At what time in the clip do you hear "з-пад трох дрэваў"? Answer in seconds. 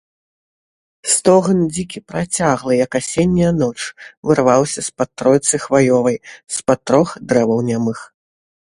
6.59-7.59